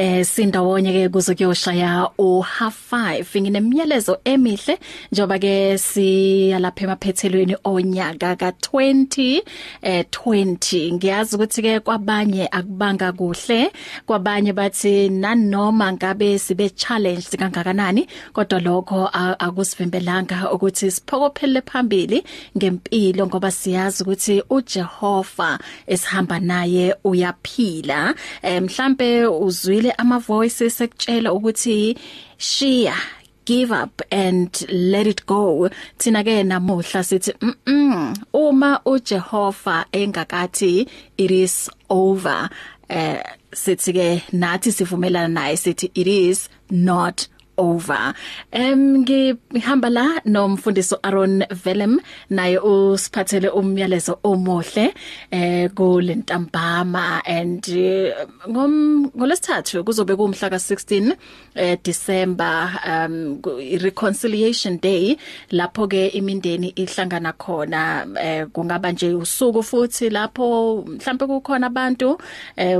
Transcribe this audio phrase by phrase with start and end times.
[0.00, 4.78] eh sindawonye ke kuze kuyoshaya u half 5 nginemiyalezo emihle
[5.12, 9.42] njoba ke siyalapha emaphethelweni onyaka ka20
[9.82, 13.72] eh 20 ngiyazi ukuthi ke kwabanye akubanga kuhle
[14.06, 19.06] kwabanye bathi nanoma ngabe sibe challenge kangakanani kodwa lokho
[19.38, 22.24] akusivimbelanga ukuthi siphokophele phambili
[22.56, 28.14] ngempilo ngoba siyazi ukuthi uJehova esihamba naye uyaphila.
[28.42, 31.98] Eh mhlambe uzwile ama voices ekutshela ukuthi
[32.38, 32.94] shiya
[33.44, 40.88] give up and let it go thina ke namuhla sithi mm, -mm uma uJehova engakathi
[41.16, 42.48] it is over
[42.88, 43.22] eh
[43.52, 47.39] sithi ke nathi sivumelana naye sithi it is not over.
[48.52, 51.98] Em ngihamba la nomfundisi Aaron Velem
[52.30, 54.94] naye usiphathele umyalezo omuhle
[55.30, 57.22] eh kulentambama.
[57.26, 57.62] And
[58.48, 61.16] ngom ngolesithathu kuzobe kumhla ka16
[61.54, 63.40] eh December um
[63.80, 65.16] reconciliation day
[65.52, 68.06] lapho ke imindeni ihlangana khona.
[68.20, 72.18] Eh kungaba nje usuku futhi lapho mhlambe kukhona abantu
[72.56, 72.78] eh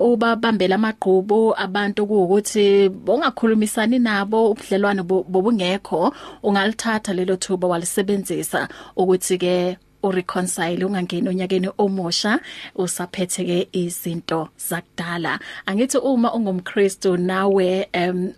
[0.00, 6.00] ubabambela amaqhubu abantu ukuthi bongakhulumisani nabo ubudlelwane bobungekho
[6.46, 9.54] ungalithatha lelo thuba walisebenzisa ukuthi ke
[10.02, 12.40] ureconcile ungangeni onyakeni omusha
[12.74, 15.38] usaphethe ke izinto zakudala.
[15.66, 18.32] Angithi uma ungumkristu nawe um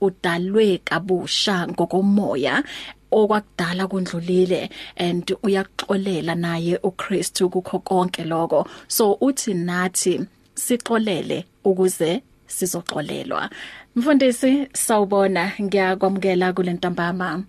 [0.00, 2.62] udalwe kabusha ngokomoya
[3.10, 8.66] okwakudala kundlulile and uyaxolela naye uKristu kukho konke lokho.
[8.88, 13.50] So uthi nathi sixolele ukuze sizoxolelwa.
[13.96, 15.52] Mfundisi sawubona.
[15.62, 17.44] Ngiyakwamukela kule ntambama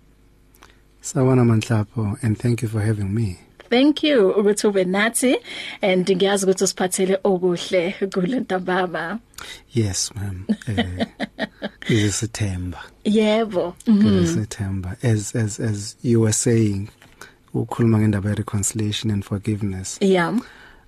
[1.00, 3.38] Sawona Manhlapo and thank you for having me.
[3.70, 5.36] Thank you ukuthi ube nathi
[5.82, 9.18] and ngiyazi ukuthi usiphathele okuhle kule ntambama
[9.74, 10.46] Yes ma'am.
[10.66, 11.06] Eh
[11.88, 16.88] isithemba Yebo isithemba as as as you were saying
[17.54, 19.98] ukhuluma ngendaba ye reconciliation and forgiveness.
[20.00, 20.38] Yeah.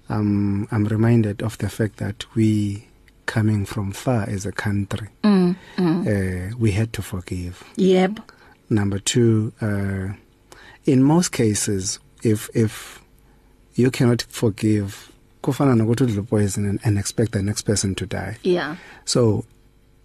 [0.08, 2.89] Um I'm reminded of the fact that we
[3.34, 6.00] coming from far as a country mm, mm.
[6.06, 7.54] Uh, we had to forgive.
[7.76, 8.12] Yep.
[8.70, 10.12] Number 2 uh
[10.84, 13.00] in most cases if if
[13.74, 15.10] you cannot forgive
[15.42, 18.36] kufana nokuthi udle poison and, and expect the next person to die.
[18.42, 18.76] Yeah.
[19.04, 19.44] So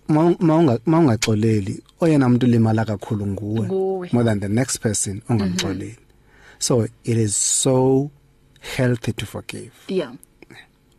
[0.08, 3.68] mawunga mawungaxoleli oyena umuntu limala kakhulu nguwe
[4.14, 5.86] more than the next person ongamxoleli.
[5.86, 6.60] Mm -hmm.
[6.60, 8.10] so it is so
[8.78, 9.72] healthy to forgive.
[9.88, 10.14] Yeah.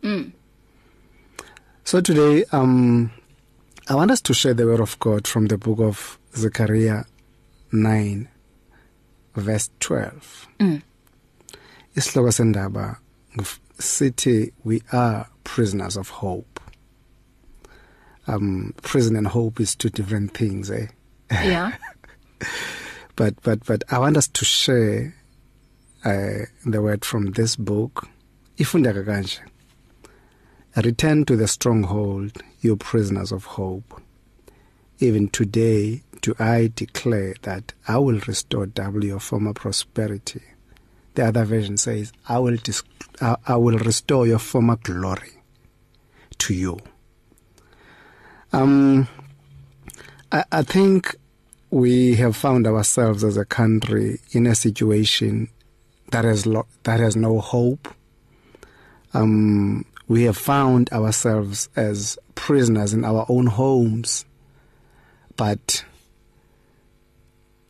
[0.03, 0.31] Mm.
[1.87, 3.11] So today um
[3.87, 7.05] I want us to share the word of God from the book of Zechariah
[7.71, 8.27] 9
[9.35, 10.47] verse 12.
[10.59, 10.81] Mm.
[11.95, 12.97] Isihloko sendaba
[13.79, 16.59] sithi we are prisoners of hope.
[18.27, 20.87] Um prison and hope is two different things eh.
[21.31, 21.77] Yeah.
[23.15, 25.15] but but but I want us to share
[26.03, 28.09] uh the word from this book
[28.57, 29.39] ifundeka kanje
[30.83, 33.99] Return to the stronghold, you prisoners of hope.
[34.99, 40.43] Even today do I declare that I will restore double your former prosperity.
[41.15, 42.83] The other version says, I will dis-
[43.19, 45.41] I, I will restore your former glory
[46.37, 46.77] to you.
[48.53, 49.07] Um
[50.31, 51.15] I, I think
[51.71, 55.49] we have found ourselves as a country in a situation
[56.11, 57.87] that has lo- that has no hope.
[59.15, 64.25] Um we have found ourselves as prisoners in our own homes
[65.35, 65.83] but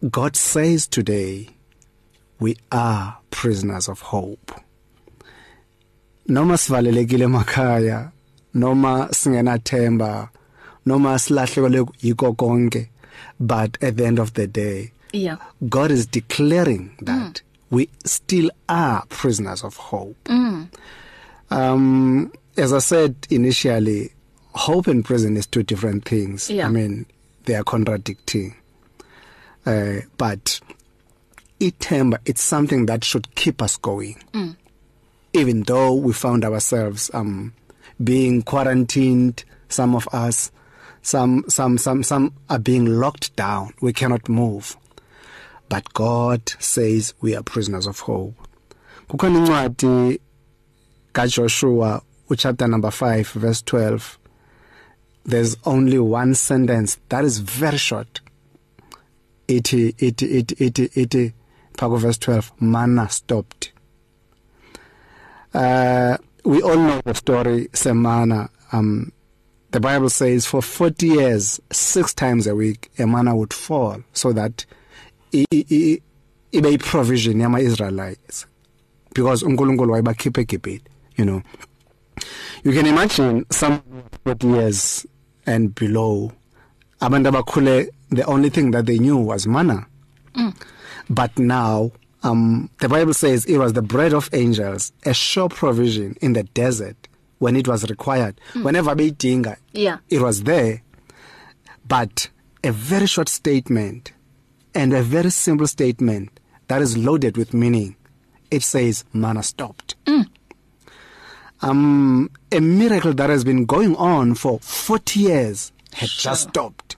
[0.10, 1.50] God says today
[2.40, 4.52] we are prisoners of hope
[6.28, 8.12] noma sivalelekile emakhaya
[8.54, 10.30] noma singenathemba
[10.86, 12.90] noma silahlekelwe yiko konke
[13.40, 15.38] but at the end of the day yeah
[15.70, 17.42] God is declaring that mm.
[17.72, 20.68] we still are prisoners of hope mm.
[21.50, 24.12] Um as I said initially
[24.54, 26.50] hope and prison is two different things.
[26.50, 26.68] Yeah.
[26.68, 27.06] I mean
[27.46, 28.56] they are contradicting.
[29.66, 30.60] Uh but
[31.60, 34.16] ithemba it's something that should keep us going.
[34.34, 34.56] Mm.
[35.34, 37.54] Even though we found ourselves um
[38.04, 40.52] being quarantined some of us
[41.02, 43.74] some some some some are being locked down.
[43.82, 44.76] We cannot move.
[45.70, 48.36] But God says we are prisoners of hope.
[49.10, 50.20] Kukhona incwadi
[51.18, 54.18] kaJoshua uchapter number 5 verse 12
[55.26, 58.22] there's only one sentence that is very short.
[59.48, 61.34] It it it it it, it
[61.82, 63.72] verse 12 manna stopped.
[65.54, 68.50] Uh we all know the story semana.
[68.72, 69.12] Um
[69.72, 74.32] the bible says for 40 years six times a week a manna would fall so
[74.34, 74.66] that
[75.34, 78.46] ibe provision yama Israelites
[79.14, 80.82] because uNkulunkulu wayebakhipha eGibhithe.
[81.18, 81.42] You know
[82.64, 83.84] you can imagine some
[84.24, 85.06] 40 years
[85.46, 86.32] and below
[87.02, 89.86] abantu abakhule the only thing that they knew was manna
[90.34, 90.54] mm.
[91.10, 91.92] but now
[92.24, 96.44] um the bible says it was the bread of angels a sure provision in the
[96.44, 97.08] desert
[97.40, 98.64] when it was required mm.
[98.64, 100.82] whenever beyidinga yeah it was there
[101.88, 102.30] but
[102.64, 104.12] a very short statement
[104.74, 107.96] and a very simple statement that is loaded with meaning
[108.52, 109.87] it says manna stopped.
[111.62, 116.32] Um a miracle that has been going on for 40 years had sure.
[116.32, 116.96] just stopped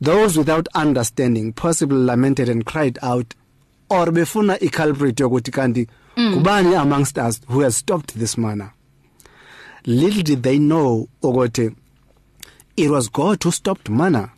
[0.00, 3.34] those without understanding possibly lamented and cried out
[3.90, 6.34] or befuna iculprit yokuthi kanti mm.
[6.34, 8.72] kubani amongst us who has stopped this manna
[9.86, 11.74] little did they know ukuthi
[12.76, 14.30] it was God who stopped manna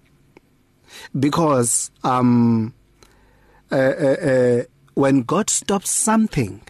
[1.18, 2.72] because um
[3.72, 4.62] uh, uh, uh,
[4.94, 6.60] when God stops something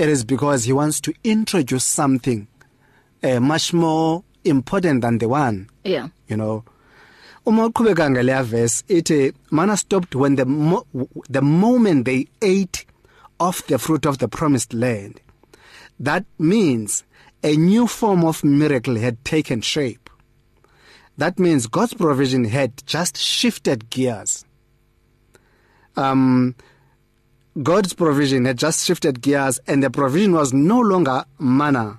[0.00, 2.48] it is because he wants to introduce something
[3.22, 5.68] uh, much more important than the one.
[5.84, 6.08] Yeah.
[6.26, 6.64] You know
[7.46, 10.86] uma uqhubeka ngale verse ithi manna stopped when the mo
[11.28, 12.86] the moment they ate
[13.38, 15.20] of the fruit of the promised land.
[15.98, 17.04] That means
[17.42, 20.08] a new form of miracle had taken shape.
[21.18, 24.46] That means God's provision had just shifted gears.
[25.96, 26.54] Um
[27.62, 31.98] God's provision had just shifted gears and the provision was no longer manna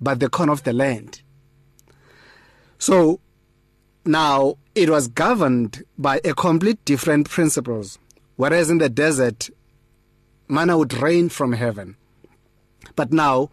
[0.00, 1.22] but the corn of the land.
[2.78, 3.20] So
[4.04, 7.98] now it was governed by a complete different principles
[8.36, 9.50] whereas in the desert
[10.48, 11.96] manna would rain from heaven.
[12.94, 13.50] But now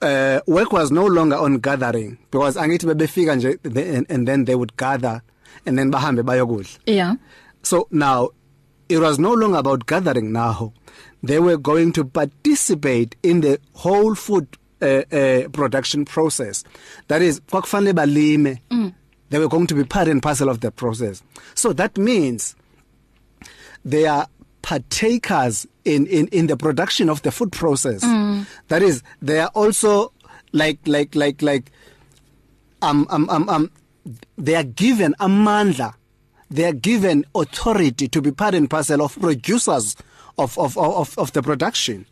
[0.00, 4.54] uh, work was no longer on gathering because angithi bebefika nje and, and then they
[4.54, 5.22] would gather
[5.66, 6.78] and then bahambe bayokudla.
[6.86, 7.14] Yeah.
[7.62, 8.30] So now
[8.88, 10.72] it was no longer about gathering now
[11.22, 14.46] they were going to participate in the whole food
[14.82, 16.62] uh, uh, production process.
[17.08, 18.60] That is kwakufanele balime.
[18.70, 18.94] Mm.
[19.30, 21.22] they were going to be part and parcel of the process.
[21.54, 22.54] So that means
[23.84, 24.28] they are
[24.60, 28.04] partakers in in in the production of the food process.
[28.04, 28.46] Mm.
[28.68, 30.12] that is they are also
[30.52, 31.72] like like like like
[32.82, 33.70] um um um um
[34.36, 35.94] they are given amandla
[36.54, 39.96] they are given authority to be part and parcel of producers
[40.38, 42.06] of of of of the production.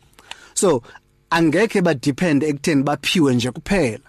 [0.55, 0.83] So
[1.31, 4.01] angeke ba depend ekutheni baphiwe nje kuphela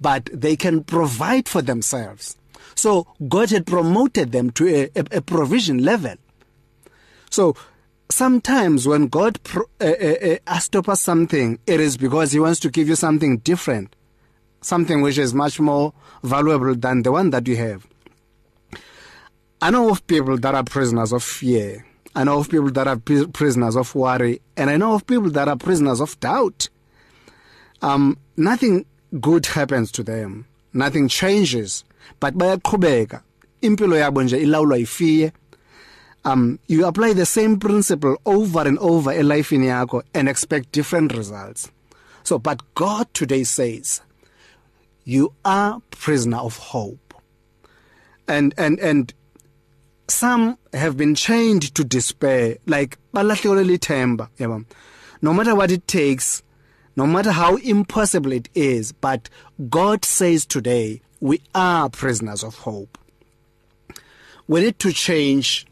[0.00, 2.36] but they can provide for themselves.
[2.74, 6.14] So God had promoted them to a, a, a provision level.
[7.30, 7.56] So
[8.10, 12.60] sometimes when God pro, uh, uh, uh, stop us something it is because he wants
[12.60, 13.96] to give you something different
[14.60, 15.92] something which is much more
[16.22, 17.86] valuable than the one that you have.
[19.60, 21.86] I know of people that are prisoners of fear.
[22.14, 24.40] I know of people that are prisoners of worry.
[24.56, 26.68] And I know of people that are prisoners of doubt.
[27.82, 28.84] Um nothing
[29.20, 30.46] good happens to them.
[30.72, 31.84] Nothing changes.
[32.20, 33.22] But bayaqhubeka.
[33.62, 35.32] Impilo yabo nje ilawulwa ifear
[36.24, 40.72] um you apply the same principle over and over in life in yakho and expect
[40.72, 41.70] different results.
[42.22, 44.02] So but God today says
[45.04, 47.14] you are prisoner of hope.
[48.28, 49.12] And and and
[50.08, 54.64] some have been chained to despair like balahlekelwe lithemba yabo
[55.22, 56.42] no matter what it takes
[56.96, 59.28] no matter how impossible it is but
[59.70, 62.98] God says today we are prisoners of hope.
[64.46, 65.64] We need to change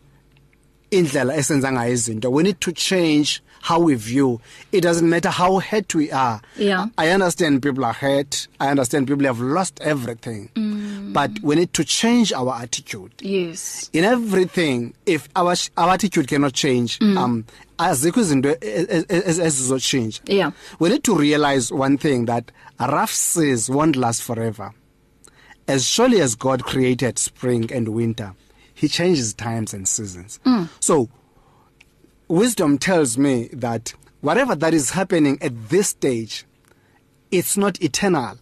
[0.91, 2.31] indlela esenza ngayo izinto.
[2.33, 4.40] We need to change how we view.
[4.73, 6.40] It doesn't matter how hurt we are.
[6.57, 6.87] Yeah.
[6.99, 8.49] I understand people are hurt.
[8.61, 10.50] I understand people have lost everything.
[10.54, 11.12] Mm.
[11.12, 13.12] but we need to change our attitude.
[13.21, 13.88] Yes.
[13.92, 17.16] In everything if our our attitude cannot change mm.
[17.19, 17.45] um
[17.78, 20.50] azikho izinto ezizo change yeah.
[20.78, 22.50] We need to realize one thing that
[22.81, 24.73] rough seas won't last forever.
[25.69, 28.35] As surely as god created spring and winter
[28.75, 30.40] he changes times and seasons.
[30.45, 30.69] Mm.
[30.81, 31.09] so
[32.29, 36.45] wisdom tells me that whatever that is happening at this stage
[37.31, 38.37] it's not eternal.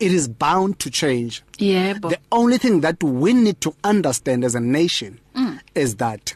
[0.00, 1.42] It is bound to change.
[1.58, 5.60] Yeah but the only thing that we need to understand as a nation mm.
[5.74, 6.34] is that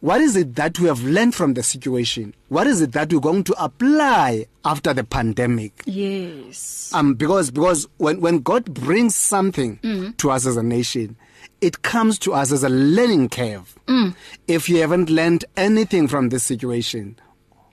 [0.00, 2.32] what is it that we have learned from the situation?
[2.48, 5.82] What is it that we're going to apply after the pandemic?
[5.86, 6.92] Yes.
[6.94, 10.16] Um because because when when god brings something mm.
[10.18, 11.16] to us as a nation
[11.60, 14.14] it comes to us as a learning curve mm.
[14.46, 17.18] if you haven't learned anything from this situation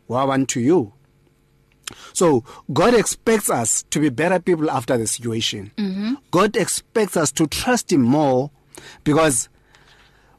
[0.08, 0.92] what want to you
[2.14, 5.72] So God expects us to be better people after the situation.
[5.78, 6.14] Mm-hmm.
[6.32, 8.52] God expects us to trust him more
[9.04, 9.50] because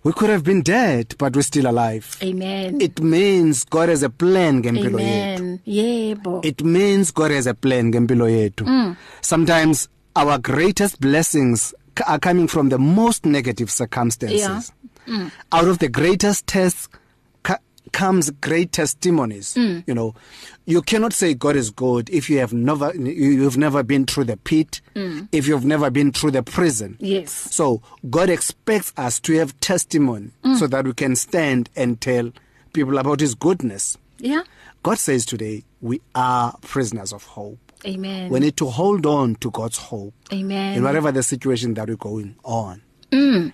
[0.02, 2.16] we could have been dead but we're still alive.
[2.22, 2.80] Amen.
[2.80, 5.60] It means God has a plan ngempilo yethu.
[5.66, 6.44] Yebo.
[6.44, 8.66] It means God has a plan ngempilo yethu.
[8.66, 8.96] Mm.
[9.20, 11.74] Sometimes our greatest blessings
[12.06, 14.40] are coming from the most negative circumstances.
[14.40, 14.60] Yeah.
[15.06, 15.30] Mm.
[15.52, 16.88] Out of the greatest tests
[17.92, 19.54] comes great testimonies.
[19.54, 19.84] Mm.
[19.86, 20.14] You know,
[20.66, 24.24] you cannot say God is good if you have never you- you've never been through
[24.24, 25.28] the pit, mm.
[25.30, 26.96] if you've never been through the prison.
[26.98, 27.30] Yes.
[27.32, 30.58] So God expects us to have testimony mm.
[30.58, 32.32] so that we can stand and tell
[32.72, 33.96] people about his goodness.
[34.18, 34.42] Yeah.
[34.82, 37.65] God says today we are prisoners of hope.
[37.84, 38.30] Amen.
[38.30, 40.76] We need to hold on to God's hope Amen.
[40.76, 42.82] in whatever the situation that we're going on.
[43.12, 43.52] Mm.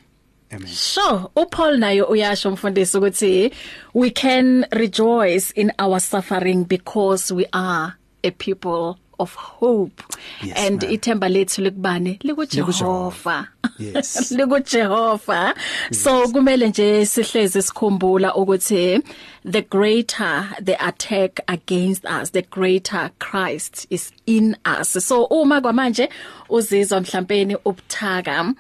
[0.53, 0.69] Amen.
[0.69, 3.53] Sure, uPaul nayo uyasho mfundisi ukuthi
[3.95, 10.03] we can rejoice in our suffering because we are a people of hope.
[10.43, 10.93] Yes, and ma'am.
[10.93, 13.49] ithemba lethu likubani likuJehova.
[13.79, 14.33] Yes.
[14.39, 15.55] likuJehova.
[15.93, 19.01] So kumele nje sihleze sikhumbula ukuthi
[19.45, 25.05] the greater the attack against us, the greater Christ is in us.
[25.07, 26.09] So uma kwamanje
[26.49, 28.55] uzizwa mhlawumbe ubuthaka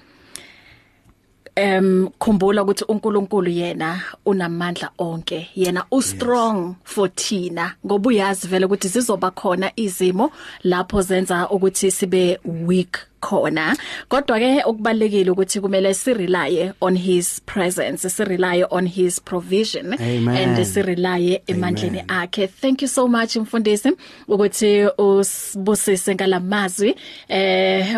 [1.55, 6.77] em khumbula ukuthi uNkulunkulu yena unamandla onke yena u strong yes.
[6.85, 10.31] for thina ngoba uyazi vele ukuthi zizoba khona izimo
[10.63, 13.77] lapho zenza ukuthi sibe weak khona.
[14.09, 19.95] Kodwa ke okubalekile ukuthi kumele si rely on his presence si rely on his provision
[19.95, 20.37] Amen.
[20.37, 22.49] and si rely emandleni akhe.
[22.51, 23.93] Thank you so much mfundisi
[24.29, 26.97] ukuthi usibusise ngalamazwi
[27.29, 27.97] eh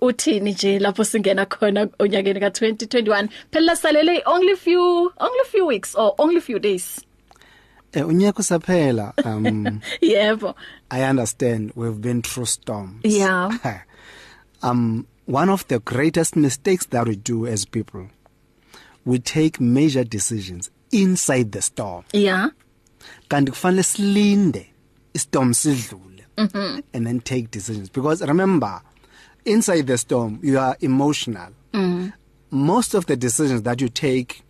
[0.00, 6.14] uthini nje lapho singena khona onyakeni ka2021 phela salele only few only few weeks or
[6.18, 7.00] only few days?
[7.92, 10.54] Eh unyaka usaphela um yebo.
[10.90, 13.04] I understand we've been through storms.
[13.04, 13.50] Yeah.
[14.64, 18.08] um one of the greatest mistakes that we do as people
[19.04, 22.04] we take major decisions inside the storm.
[22.12, 22.48] yeah
[23.28, 24.66] kanti kufanele silinde
[25.14, 26.80] istorm sidlule mm-hmm.
[26.92, 28.80] and then take decisions because remember
[29.44, 32.12] inside the storm you are emotional mm.
[32.50, 34.42] most of the decisions that you take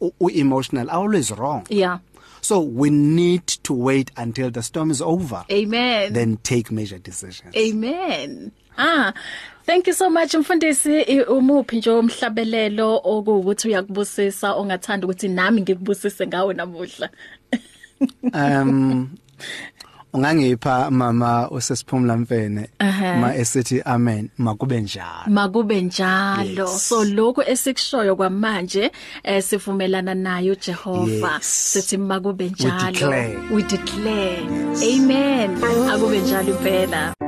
[0.00, 1.98] u- emotional are always wrong yeah
[2.40, 7.54] so we need to wait until the storm is over amen then take major decisions
[7.56, 8.52] Amen.
[8.78, 9.12] Ah,
[9.66, 16.54] thank you so much mfundisi umuphi nje umhlabelelo okuwukuthi uyakubusisa ongathanda ukuthi nami ngikubusise ngawe
[16.54, 17.08] namuhla.
[18.34, 19.08] um
[20.12, 22.68] ungangipha mama usesiphumla mfene
[23.20, 26.70] ma esithi amen makube njalo Makube njalo.
[26.70, 26.88] Yes.
[26.88, 28.90] So lokho esikushoyo kwamanje
[29.22, 31.34] eh sivumelana nayo Jehova.
[31.34, 31.72] Yes.
[31.72, 32.92] Sithi makube njalo.
[32.92, 33.38] declare.
[33.54, 34.46] We declare.
[34.94, 35.64] Amen.
[35.90, 37.27] Akube njalo impela.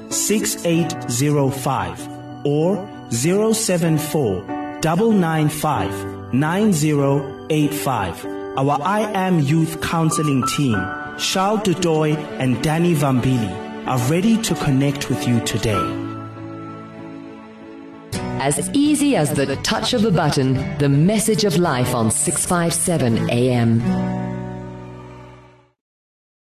[0.11, 4.43] 6805 or 074
[4.81, 8.25] 995 9085.
[8.57, 10.75] Our I Am Youth Counseling team,
[11.17, 13.49] Charles Dudoy and Danny Vambili,
[13.87, 15.97] are ready to connect with you today.
[18.43, 24.40] As easy as the touch of a button, the message of life on 657 AM.